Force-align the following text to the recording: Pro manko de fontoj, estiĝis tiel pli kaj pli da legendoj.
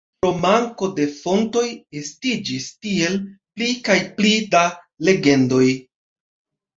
Pro 0.23 0.29
manko 0.43 0.87
de 0.99 1.03
fontoj, 1.17 1.65
estiĝis 1.99 2.65
tiel 2.85 3.17
pli 3.59 3.67
kaj 3.89 3.97
pli 4.15 4.31
da 4.57 4.63
legendoj. 5.11 5.69